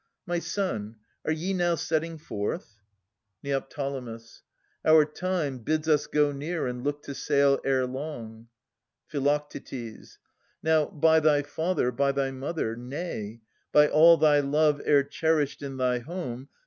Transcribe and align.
My 0.25 0.39
son, 0.39 0.95
are 1.25 1.31
ye 1.31 1.53
now 1.53 1.75
setting 1.75 2.17
forth? 2.17 2.79
Neo. 3.43 3.63
Our 4.83 5.05
time 5.05 5.59
Bids 5.59 5.87
us 5.87 6.07
go 6.07 6.31
near 6.31 6.65
and 6.65 6.83
look 6.83 7.03
to 7.03 7.13
sail 7.13 7.59
erelong. 7.63 8.47
Phi. 9.05 9.39
Now, 10.63 10.85
by 10.87 11.19
thy 11.19 11.43
father, 11.43 11.91
by 11.91 12.11
thy 12.13 12.31
mother,— 12.31 12.75
nay. 12.75 13.41
By 13.71 13.89
all 13.89 14.17
thy 14.17 14.39
love 14.39 14.81
e'er 14.87 15.03
cherished 15.03 15.61
in 15.61 15.77
thy 15.77 15.99
home. 15.99 16.47